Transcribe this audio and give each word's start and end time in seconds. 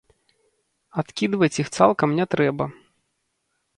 Адкідваць 1.01 1.51
іх 1.65 1.71
цалкам 1.77 2.09
не 2.21 2.25
трэба. 2.33 2.65